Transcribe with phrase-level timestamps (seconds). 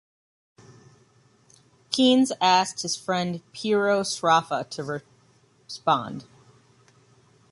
[1.91, 5.03] Keynes asked his friend Piero Sraffa to
[5.67, 6.25] respond.